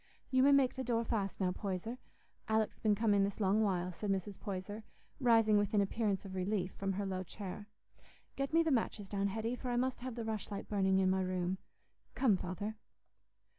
"You 0.31 0.41
may 0.41 0.51
make 0.51 0.73
the 0.73 0.83
door 0.83 1.03
fast 1.05 1.39
now, 1.39 1.51
Poyser; 1.51 1.99
Alick's 2.47 2.79
been 2.79 2.95
come 2.95 3.13
in 3.13 3.23
this 3.23 3.39
long 3.39 3.61
while," 3.61 3.91
said 3.93 4.09
Mrs. 4.09 4.39
Poyser, 4.39 4.83
rising 5.19 5.59
with 5.59 5.75
an 5.75 5.81
appearance 5.81 6.25
of 6.25 6.33
relief 6.33 6.71
from 6.71 6.93
her 6.93 7.05
low 7.05 7.21
chair. 7.21 7.67
"Get 8.35 8.51
me 8.51 8.63
the 8.63 8.71
matches 8.71 9.09
down, 9.09 9.27
Hetty, 9.27 9.55
for 9.55 9.69
I 9.69 9.75
must 9.75 10.01
have 10.01 10.15
the 10.15 10.25
rushlight 10.25 10.67
burning 10.67 10.99
i' 10.99 11.05
my 11.05 11.21
room. 11.21 11.59
Come, 12.15 12.35
Father." 12.35 12.77